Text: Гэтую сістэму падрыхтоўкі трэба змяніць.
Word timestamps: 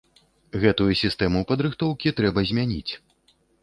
Гэтую 0.63 0.87
сістэму 1.03 1.43
падрыхтоўкі 1.53 2.17
трэба 2.23 2.49
змяніць. 2.53 2.93